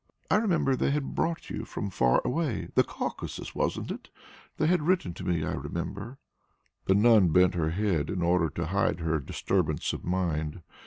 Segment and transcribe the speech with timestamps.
[0.31, 4.09] "I remember they had brought you from far away the Caucasus, wasn't it?
[4.57, 6.17] They had written to me, I remember."
[6.85, 10.63] The nun bent her head in order to hide her disturbance of mind.